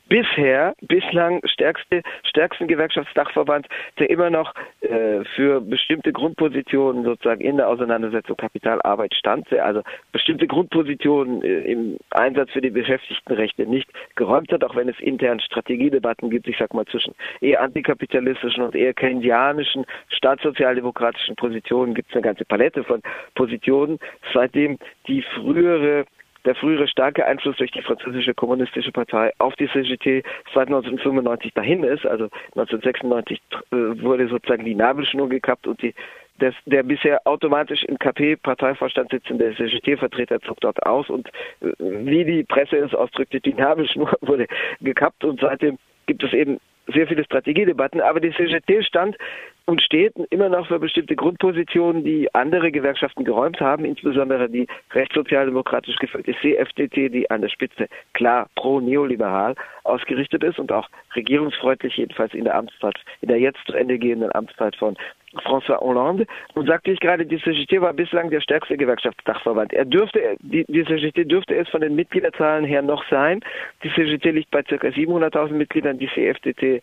bisher, 0.08 0.75
bislang 0.82 1.40
stärkste, 1.44 2.02
stärksten 2.25 2.68
Gewerkschaftsdachverband, 2.68 3.66
der 3.99 4.11
immer 4.11 4.30
noch 4.30 4.54
äh, 4.80 5.25
für 5.34 5.61
bestimmte 5.61 6.12
Grundpositionen 6.12 7.04
sozusagen 7.04 7.40
in 7.40 7.56
der 7.56 7.68
Auseinandersetzung 7.68 8.37
Kapitalarbeit 8.37 9.14
stand, 9.14 9.50
der 9.50 9.64
also 9.64 9.82
bestimmte 10.12 10.46
Grundpositionen 10.46 11.42
äh, 11.42 11.61
im 11.61 11.99
Einsatz 12.11 12.50
für 12.50 12.61
die 12.61 12.70
Beschäftigtenrechte 12.70 13.66
nicht 13.66 13.88
geräumt 14.16 14.52
hat, 14.52 14.64
auch 14.64 14.76
wenn 14.76 14.88
es 14.88 14.99
intern 15.00 15.40
Strategiedebatten 15.40 16.30
gibt, 16.30 16.49
ich 16.49 16.58
sag 16.58 16.75
mal 16.75 16.87
zwischen 16.87 17.14
eher 17.40 17.62
antikapitalistischen 17.62 18.62
und 18.62 18.75
eher 18.75 18.94
keynesianischen, 18.94 19.84
staatssozialdemokratischen 20.08 21.37
Positionen 21.37 21.94
gibt 21.94 22.11
es 22.11 22.14
eine 22.14 22.23
ganze 22.23 22.44
Palette 22.44 22.84
von 22.84 23.02
Positionen, 23.34 23.99
seitdem 24.32 24.78
die 25.06 25.23
frühere 25.23 26.04
der 26.45 26.55
frühere 26.55 26.89
starke 26.89 27.25
Einfluss 27.27 27.57
durch 27.57 27.71
die 27.71 27.83
französische 27.83 28.35
kommunistische 28.35 28.93
Partei 28.93 29.33
auf 29.39 29.55
die 29.57 29.69
CGT 29.69 30.25
seit 30.55 30.69
1995 30.69 31.55
dahin 31.55 31.85
ist. 31.85 32.07
Also 32.07 32.25
1996 32.57 33.41
äh, 33.41 33.77
wurde 34.03 34.29
sozusagen 34.29 34.65
die 34.65 34.75
Nabelschnur 34.75 35.29
gekappt 35.29 35.67
und 35.67 35.81
die 35.83 35.95
des, 36.41 36.55
der 36.67 36.83
bisher 36.83 37.25
automatisch 37.27 37.85
im 37.85 37.97
KP-Parteivorstand 37.99 39.11
sitzende 39.11 39.55
CGT-Vertreter 39.55 40.41
zog 40.41 40.61
dort 40.61 40.85
aus 40.85 41.09
und 41.09 41.29
äh, 41.61 41.73
wie 41.79 42.25
die 42.25 42.43
Presse 42.43 42.77
es 42.77 42.95
ausdrückte, 42.95 43.41
die 43.41 43.55
Nabelschnur 43.55 44.13
wurde 44.21 44.47
gekappt 44.81 45.25
und 45.25 45.41
seitdem 45.41 45.79
gibt 46.07 46.23
es 46.25 46.33
eben 46.33 46.59
sehr 46.89 47.07
viele 47.07 47.25
Strategiedebatten, 47.25 48.01
aber 48.01 48.21
die 48.21 48.33
CGT 48.33 48.85
stand 48.85 49.17
und 49.66 49.83
steht 49.83 50.14
immer 50.30 50.49
noch 50.49 50.66
für 50.68 50.78
bestimmte 50.78 51.16
Grundpositionen, 51.16 52.04
die 52.04 52.33
andere 52.35 52.71
Gewerkschaften 52.71 53.25
geräumt 53.25 53.61
haben, 53.61 53.85
insbesondere 53.85 54.49
die 54.49 54.66
rechtssozialdemokratisch 54.92 55.97
geführte 55.97 56.35
CFDT, 56.40 57.09
die 57.09 57.30
an 57.30 57.40
der 57.40 57.49
Spitze 57.49 57.88
klar 58.12 58.49
pro-neoliberal 58.56 59.54
ausgerichtet 59.85 60.44
ist 60.44 60.59
und 60.59 60.71
auch 60.71 60.88
regierungsfreundlich, 61.14 61.97
jedenfalls 61.97 62.35
in 62.35 62.44
der 62.44 62.56
Amtszeit, 62.56 62.97
in 63.23 63.28
der 63.28 63.38
jetzt 63.38 63.61
zu 63.66 63.73
Ende 63.73 63.99
gehenden 63.99 64.35
Amtszeit 64.35 64.76
von 64.76 64.97
François 65.43 65.81
Hollande. 65.81 66.26
Nun 66.55 66.67
sagte 66.67 66.91
ich 66.91 67.00
gerade, 67.00 67.26
die 67.26 67.38
CGT 67.38 67.81
war 67.81 67.93
bislang 67.93 68.31
der 68.31 68.41
stärkste 68.41 68.76
Gewerkschaftsdachverband. 68.76 69.73
Er 69.73 69.85
dürfte, 69.85 70.37
die, 70.41 70.64
die 70.69 70.85
CGT 70.85 71.25
dürfte 71.25 71.55
es 71.57 71.69
von 71.69 71.81
den 71.81 71.95
Mitgliederzahlen 71.95 72.64
her 72.64 72.83
noch 72.83 73.05
sein. 73.11 73.41
Die 73.83 73.93
CGT 73.93 74.31
liegt 74.31 74.50
bei 74.50 74.62
ca. 74.62 74.76
700.000 74.76 75.53
Mitgliedern, 75.53 75.99
die 75.99 76.09
CFDT 76.09 76.83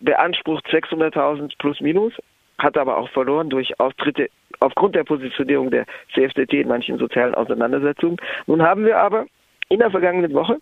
beansprucht 0.00 0.66
600.000 0.66 1.52
plus 1.58 1.80
minus, 1.80 2.12
hat 2.58 2.76
aber 2.76 2.96
auch 2.96 3.08
verloren 3.10 3.50
durch 3.50 3.78
Austritte 3.80 4.28
aufgrund 4.60 4.94
der 4.94 5.04
Positionierung 5.04 5.70
der 5.70 5.86
CFDT 6.14 6.60
in 6.60 6.68
manchen 6.68 6.98
sozialen 6.98 7.34
Auseinandersetzungen. 7.34 8.16
Nun 8.46 8.62
haben 8.62 8.84
wir 8.84 8.98
aber 8.98 9.26
in 9.68 9.78
der 9.78 9.90
vergangenen 9.90 10.32
Woche 10.34 10.58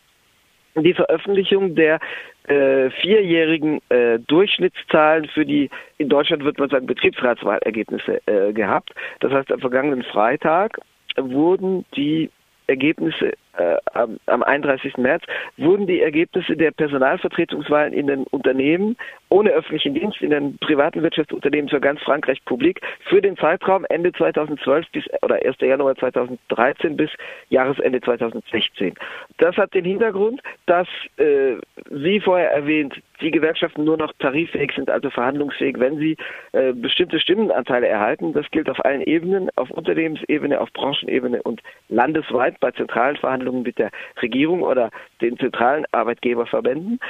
die 0.74 0.94
Veröffentlichung 0.94 1.74
der 1.74 1.98
äh, 2.44 2.90
vierjährigen 2.90 3.80
äh, 3.90 4.18
Durchschnittszahlen 4.18 5.26
für 5.26 5.44
die, 5.44 5.70
in 5.98 6.08
Deutschland 6.08 6.44
wird 6.44 6.58
man 6.58 6.70
sagen, 6.70 6.86
Betriebsratswahlergebnisse 6.86 8.20
äh, 8.26 8.52
gehabt. 8.52 8.92
Das 9.20 9.32
heißt, 9.32 9.52
am 9.52 9.60
vergangenen 9.60 10.02
Freitag 10.02 10.78
wurden 11.16 11.84
die 11.96 12.30
Ergebnisse 12.66 13.32
äh, 13.56 13.76
am, 13.94 14.18
am 14.26 14.42
31. 14.42 14.96
März 14.96 15.24
wurden 15.56 15.86
die 15.86 16.00
Ergebnisse 16.00 16.56
der 16.56 16.70
Personalvertretungswahlen 16.70 17.92
in 17.92 18.06
den 18.06 18.24
Unternehmen 18.24 18.96
ohne 19.28 19.50
öffentlichen 19.50 19.94
Dienst, 19.94 20.20
in 20.20 20.30
den 20.30 20.58
privaten 20.58 21.02
Wirtschaftsunternehmen 21.02 21.68
für 21.68 21.80
ganz 21.80 22.00
Frankreich 22.02 22.44
publik 22.44 22.80
für 23.08 23.22
den 23.22 23.36
Zeitraum 23.36 23.84
Ende 23.88 24.12
2012 24.12 24.86
bis 24.92 25.04
oder 25.22 25.36
1. 25.44 25.56
Januar 25.60 25.94
2013 25.96 26.96
bis 26.96 27.10
Jahresende 27.48 28.00
2016. 28.00 28.94
Das 29.38 29.56
hat 29.56 29.72
den 29.74 29.84
Hintergrund, 29.84 30.40
dass, 30.66 30.88
äh, 31.16 31.56
wie 31.90 32.20
vorher 32.20 32.50
erwähnt, 32.52 33.00
die 33.20 33.30
Gewerkschaften 33.30 33.84
nur 33.84 33.96
noch 33.96 34.12
tariffähig 34.18 34.72
sind, 34.74 34.90
also 34.90 35.10
verhandlungsfähig, 35.10 35.78
wenn 35.78 35.98
sie 35.98 36.16
äh, 36.52 36.72
bestimmte 36.72 37.20
Stimmenanteile 37.20 37.86
erhalten. 37.86 38.32
Das 38.32 38.50
gilt 38.50 38.68
auf 38.70 38.82
allen 38.84 39.02
Ebenen, 39.02 39.50
auf 39.56 39.70
Unternehmensebene, 39.70 40.60
auf 40.60 40.72
Branchenebene 40.72 41.42
und 41.42 41.60
landesweit 41.88 42.58
bei 42.60 42.70
zentralen 42.70 43.16
Verhandlungen 43.16 43.39
Verhandlungen 43.40 43.62
mit 43.62 43.78
der 43.78 43.90
Regierung 44.20 44.62
oder 44.62 44.90
den 45.20 45.38
zentralen 45.38 45.86
Arbeitgeberverbänden. 45.92 47.00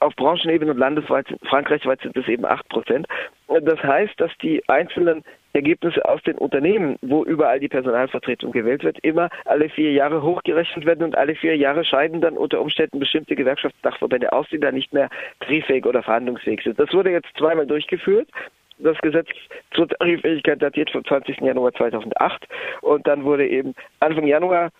Auf 0.00 0.14
Branchenebene 0.16 0.72
und 0.72 0.78
landesweit, 0.78 1.26
frankreichweit 1.48 2.00
sind 2.02 2.16
es 2.16 2.28
eben 2.28 2.44
8 2.44 2.68
Prozent. 2.68 3.06
Das 3.48 3.82
heißt, 3.82 4.20
dass 4.20 4.30
die 4.42 4.62
einzelnen 4.68 5.22
Ergebnisse 5.54 6.04
aus 6.04 6.20
den 6.24 6.36
Unternehmen, 6.36 6.96
wo 7.00 7.24
überall 7.24 7.60
die 7.60 7.68
Personalvertretung 7.68 8.50
gewählt 8.52 8.82
wird, 8.82 8.98
immer 8.98 9.30
alle 9.44 9.68
vier 9.68 9.92
Jahre 9.92 10.22
hochgerechnet 10.22 10.84
werden 10.84 11.04
und 11.04 11.16
alle 11.16 11.36
vier 11.36 11.56
Jahre 11.56 11.84
scheiden 11.84 12.20
dann 12.20 12.36
unter 12.36 12.60
Umständen 12.60 12.98
bestimmte 12.98 13.36
Gewerkschaftsdachverbände 13.36 14.32
aus, 14.32 14.46
die 14.50 14.58
dann 14.58 14.74
nicht 14.74 14.92
mehr 14.92 15.08
tarifähig 15.40 15.86
oder 15.86 16.02
verhandlungsfähig 16.02 16.62
sind. 16.64 16.78
Das 16.78 16.92
wurde 16.92 17.10
jetzt 17.10 17.28
zweimal 17.38 17.66
durchgeführt. 17.66 18.28
Das 18.78 18.98
Gesetz 18.98 19.28
zur 19.72 19.88
Tariffähigkeit 19.88 20.60
datiert 20.60 20.90
vom 20.90 21.04
20. 21.04 21.40
Januar 21.40 21.72
2008 21.74 22.46
und 22.80 23.06
dann 23.06 23.22
wurde 23.22 23.46
eben 23.46 23.74
Anfang 24.00 24.26
Januar 24.26 24.70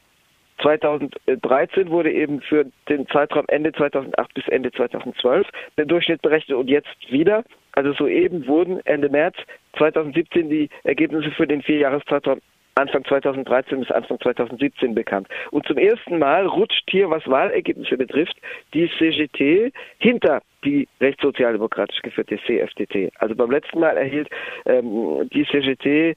2013 0.62 1.90
wurde 1.90 2.12
eben 2.12 2.40
für 2.40 2.66
den 2.88 3.06
Zeitraum 3.08 3.44
Ende 3.48 3.72
2008 3.72 4.34
bis 4.34 4.48
Ende 4.48 4.72
2012 4.72 5.46
der 5.76 5.86
Durchschnitt 5.86 6.22
berechnet 6.22 6.56
und 6.56 6.68
jetzt 6.68 6.94
wieder. 7.10 7.44
Also 7.72 7.92
soeben 7.92 8.46
wurden 8.46 8.80
Ende 8.86 9.08
März 9.08 9.36
2017 9.78 10.48
die 10.48 10.70
Ergebnisse 10.84 11.30
für 11.32 11.46
den 11.46 11.62
Vierjahreszeitraum 11.62 12.40
Anfang 12.76 13.04
2013 13.04 13.80
bis 13.80 13.90
Anfang 13.90 14.18
2017 14.20 14.94
bekannt. 14.94 15.28
Und 15.52 15.66
zum 15.66 15.78
ersten 15.78 16.18
Mal 16.18 16.46
rutscht 16.46 16.90
hier, 16.90 17.08
was 17.08 17.26
Wahlergebnisse 17.28 17.96
betrifft, 17.96 18.36
die 18.72 18.90
CGT 18.98 19.72
hinter 19.98 20.42
die 20.64 20.88
rechtssozialdemokratisch 21.00 22.02
geführte 22.02 22.38
CFDT. 22.46 23.12
Also 23.18 23.36
beim 23.36 23.50
letzten 23.50 23.80
Mal 23.80 23.96
erhielt 23.96 24.28
ähm, 24.66 25.28
die 25.32 25.46
CGT 25.46 25.86
äh, 25.86 26.14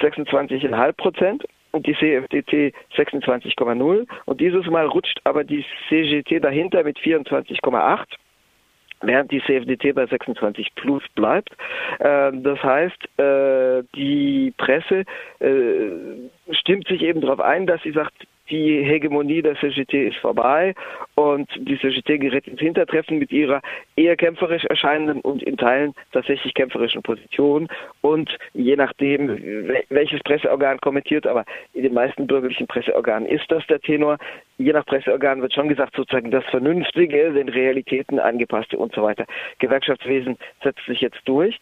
26,5 0.00 0.92
Prozent 0.94 1.44
und 1.74 1.86
die 1.86 1.94
CFDT 1.94 2.72
26,0 2.96 4.06
und 4.24 4.40
dieses 4.40 4.66
Mal 4.66 4.86
rutscht 4.86 5.20
aber 5.24 5.44
die 5.44 5.64
CGT 5.88 6.40
dahinter 6.40 6.84
mit 6.84 6.98
24,8 6.98 8.04
während 9.02 9.30
die 9.30 9.42
CFDT 9.42 9.94
bei 9.94 10.06
26 10.06 10.74
plus 10.76 11.02
bleibt. 11.14 11.50
Ähm, 12.00 12.42
das 12.42 12.62
heißt, 12.62 13.18
äh, 13.18 13.82
die 13.94 14.54
Presse 14.56 15.04
äh, 15.40 15.90
stimmt 16.52 16.88
sich 16.88 17.02
eben 17.02 17.20
darauf 17.20 17.40
ein, 17.40 17.66
dass 17.66 17.82
sie 17.82 17.92
sagt, 17.92 18.14
die 18.50 18.82
Hegemonie 18.82 19.42
der 19.42 19.56
CGT 19.56 20.08
ist 20.08 20.16
vorbei 20.18 20.74
und 21.14 21.48
die 21.56 21.78
CGT 21.78 22.18
gerät 22.18 22.46
ins 22.46 22.60
Hintertreffen 22.60 23.18
mit 23.18 23.32
ihrer 23.32 23.62
eher 23.96 24.16
kämpferisch 24.16 24.64
erscheinenden 24.64 25.20
und 25.22 25.42
in 25.42 25.56
Teilen 25.56 25.94
tatsächlich 26.12 26.52
kämpferischen 26.54 27.02
Position 27.02 27.68
und 28.02 28.36
je 28.52 28.76
nachdem, 28.76 29.28
welches 29.88 30.20
Presseorgan 30.20 30.78
kommentiert, 30.80 31.26
aber 31.26 31.44
in 31.72 31.84
den 31.84 31.94
meisten 31.94 32.26
bürgerlichen 32.26 32.66
Presseorganen 32.66 33.28
ist 33.28 33.50
das 33.50 33.66
der 33.66 33.80
Tenor. 33.80 34.18
Je 34.58 34.72
nach 34.72 34.86
Presseorgan 34.86 35.40
wird 35.40 35.54
schon 35.54 35.68
gesagt, 35.68 35.96
sozusagen 35.96 36.30
das 36.30 36.44
Vernünftige, 36.46 37.32
den 37.32 37.48
Realitäten 37.48 38.18
angepasste 38.18 38.76
und 38.76 38.94
so 38.94 39.02
weiter. 39.02 39.24
Gewerkschaftswesen 39.58 40.36
setzt 40.62 40.84
sich 40.86 41.00
jetzt 41.00 41.20
durch. 41.24 41.58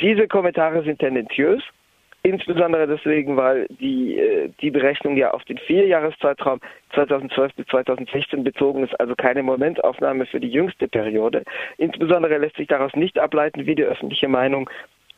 Diese 0.00 0.28
Kommentare 0.28 0.82
sind 0.82 0.98
tendenziös 1.00 1.62
Insbesondere 2.28 2.86
deswegen, 2.86 3.38
weil 3.38 3.66
die, 3.80 4.18
äh, 4.18 4.50
die 4.60 4.70
Berechnung 4.70 5.16
ja 5.16 5.30
auf 5.30 5.44
den 5.44 5.56
Vierjahreszeitraum 5.56 6.60
2012 6.94 7.54
bis 7.54 7.66
2016 7.68 8.44
bezogen 8.44 8.84
ist, 8.84 8.98
also 9.00 9.14
keine 9.14 9.42
Momentaufnahme 9.42 10.26
für 10.26 10.38
die 10.38 10.50
jüngste 10.50 10.88
Periode. 10.88 11.44
Insbesondere 11.78 12.36
lässt 12.36 12.56
sich 12.56 12.68
daraus 12.68 12.94
nicht 12.94 13.18
ableiten, 13.18 13.64
wie 13.64 13.74
die 13.74 13.84
öffentliche 13.84 14.28
Meinung 14.28 14.68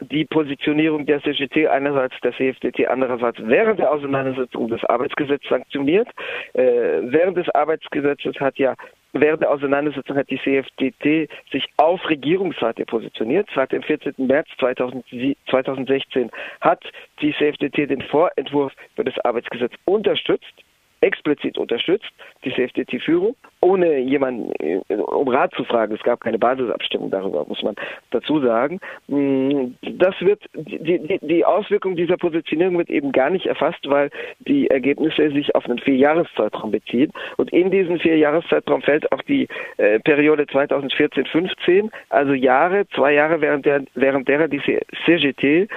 die 0.01 0.25
Positionierung 0.25 1.07
der 1.07 1.23
CGT 1.23 1.69
einerseits 1.69 2.15
der 2.21 2.33
CFDT 2.33 2.89
andererseits 2.89 3.39
während 3.43 3.79
der 3.79 3.93
Auseinandersetzung 3.93 4.69
des 4.69 4.85
Arbeitsgesetzes 4.85 5.49
sanktioniert. 5.49 6.09
Äh, 6.55 6.63
während 7.03 7.37
des 7.37 7.49
Arbeitsgesetzes 7.51 8.39
hat 8.41 8.59
ja 8.59 8.75
Während 9.13 9.43
der 9.43 9.51
Auseinandersetzung 9.51 10.17
hat 10.17 10.31
die 10.31 10.39
CFDT 10.39 11.29
sich 11.51 11.67
auf 11.79 12.09
Regierungsseite 12.09 12.85
positioniert. 12.87 13.49
Seit 13.53 13.73
dem 13.73 13.83
14. 13.83 14.15
März 14.19 14.47
2016 14.59 16.31
hat 16.61 16.81
die 17.21 17.35
CFDT 17.35 17.91
den 17.91 18.03
Vorentwurf 18.03 18.73
für 18.95 19.03
das 19.03 19.19
Arbeitsgesetz 19.25 19.73
unterstützt 19.85 20.55
explizit 21.01 21.59
unterstützt, 21.59 22.11
die 22.45 22.53
CFDT-Führung, 22.53 23.35
ohne 23.61 23.99
jemanden 23.99 24.53
äh, 24.61 24.95
um 24.95 25.29
Rat 25.29 25.53
zu 25.55 25.65
fragen. 25.65 25.95
Es 25.95 26.03
gab 26.03 26.21
keine 26.21 26.39
Basisabstimmung 26.39 27.11
darüber, 27.11 27.45
muss 27.47 27.63
man 27.63 27.75
dazu 28.11 28.41
sagen. 28.41 28.81
Mm, 29.09 29.73
das 29.83 30.15
wird, 30.21 30.43
die, 30.55 31.19
die, 31.21 31.45
Auswirkung 31.45 31.97
dieser 31.97 32.17
Positionierung 32.17 32.79
wird 32.79 32.91
eben 32.91 33.13
gar 33.13 33.31
nicht 33.31 33.47
erfasst, 33.47 33.89
weil 33.89 34.11
die 34.41 34.69
Ergebnisse 34.69 35.31
sich 35.31 35.55
auf 35.55 35.65
einen 35.67 35.79
Vierjahreszeitraum 35.79 36.71
beziehen. 36.71 37.13
Und 37.37 37.53
in 37.53 37.71
diesen 37.71 37.99
Vierjahreszeitraum 37.99 38.83
fällt 38.83 39.11
auch 39.13 39.23
die 39.23 39.49
äh, 39.79 39.99
Periode 40.01 40.45
2014-15, 40.45 41.91
also 42.11 42.33
Jahre, 42.35 42.87
zwei 42.95 43.15
Jahre, 43.15 43.41
während, 43.41 43.67
der, 43.67 43.85
während 43.95 44.29
derer 44.29 44.49
die 44.49 44.61
CGT 45.07 45.69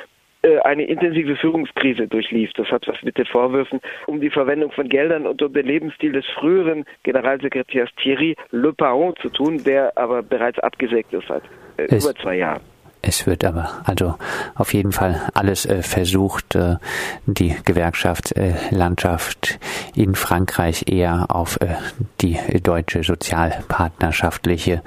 eine 0.63 0.83
intensive 0.83 1.35
Führungskrise 1.35 2.07
durchlief. 2.07 2.51
Das 2.53 2.67
hat 2.67 2.87
was 2.87 3.01
mit 3.03 3.17
den 3.17 3.25
Vorwürfen 3.25 3.79
um 4.07 4.19
die 4.19 4.29
Verwendung 4.29 4.71
von 4.71 4.89
Geldern 4.89 5.25
und 5.25 5.41
um 5.41 5.53
den 5.53 5.65
Lebensstil 5.65 6.11
des 6.11 6.25
früheren 6.37 6.85
Generalsekretärs 7.03 7.89
Thierry 8.01 8.35
Le 8.51 8.73
Paron 8.73 9.15
zu 9.21 9.29
tun, 9.29 9.63
der 9.63 9.97
aber 9.97 10.21
bereits 10.21 10.59
abgesägt 10.59 11.13
ist 11.13 11.27
seit 11.27 11.43
äh, 11.77 11.85
über 11.85 12.13
zwei 12.15 12.37
Jahren. 12.37 12.61
Es 13.05 13.27
wird 13.27 13.43
aber 13.43 13.81
also 13.83 14.15
auf 14.55 14.73
jeden 14.73 14.93
Fall 14.93 15.21
alles 15.33 15.65
äh, 15.65 15.83
versucht, 15.83 16.55
äh, 16.55 16.77
die 17.25 17.53
Gewerkschaftslandschaft 17.65 19.59
äh, 19.95 20.01
in 20.01 20.15
Frankreich 20.15 20.85
eher 20.87 21.25
auf 21.27 21.59
äh, 21.59 21.75
die 22.21 22.39
deutsche 22.61 23.03
sozialpartnerschaftliche 23.03 24.83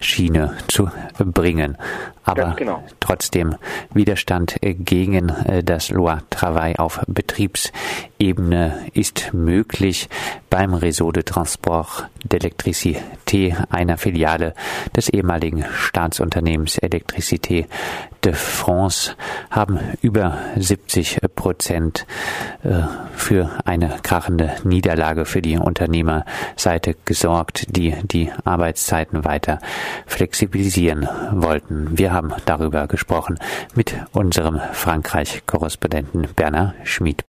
Schiene 0.00 0.56
zu 0.66 0.90
bringen. 1.18 1.78
Aber 2.30 2.54
genau. 2.56 2.84
trotzdem 3.00 3.56
Widerstand 3.92 4.62
äh, 4.62 4.74
gegen 4.74 5.28
äh, 5.28 5.62
das 5.64 5.90
Loi 5.90 6.18
Travail 6.30 6.76
auf 6.78 7.00
Betriebsebene 7.06 8.86
ist 8.94 9.32
möglich 9.32 10.08
beim 10.48 10.74
Réseau 10.74 11.12
de 11.12 11.22
Transport 11.22 12.08
d'Electricité, 12.28 13.56
einer 13.70 13.98
Filiale 13.98 14.54
des 14.96 15.08
ehemaligen 15.08 15.64
Staatsunternehmens 15.72 16.78
Electricité 16.78 17.66
de 18.24 18.34
France 18.34 19.16
haben 19.50 19.78
über 20.02 20.38
70 20.56 21.20
Prozent 21.34 22.06
äh, 22.62 22.82
für 23.14 23.50
eine 23.64 23.96
krachende 24.02 24.56
Niederlage 24.64 25.24
für 25.24 25.40
die 25.40 25.56
Unternehmerseite 25.56 26.96
gesorgt, 27.04 27.76
die 27.76 27.94
die 28.02 28.30
Arbeitszeiten 28.44 29.24
weiter 29.24 29.58
flexibilisieren 30.06 31.08
wollten. 31.32 31.96
Wir 31.96 32.12
haben 32.12 32.19
darüber 32.44 32.86
gesprochen 32.86 33.38
mit 33.74 33.94
unserem 34.12 34.60
Frankreich-Korrespondenten 34.72 36.28
Bernard 36.36 36.74
Schmid. 36.84 37.18